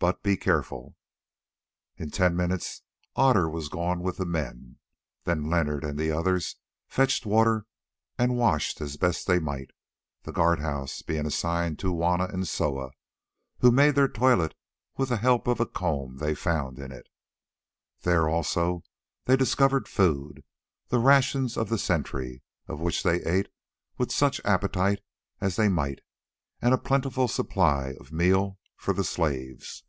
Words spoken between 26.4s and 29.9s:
and a plentiful supply of meal for the slaves.